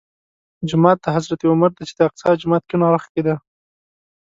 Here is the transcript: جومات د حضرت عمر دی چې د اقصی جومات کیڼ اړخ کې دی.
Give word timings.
جومات 0.69 0.97
د 1.01 1.07
حضرت 1.15 1.39
عمر 1.51 1.69
دی 1.77 1.83
چې 1.89 1.93
د 1.95 1.99
اقصی 2.07 2.31
جومات 2.41 2.63
کیڼ 2.69 2.81
اړخ 2.89 3.03
کې 3.13 3.21
دی. 3.25 3.35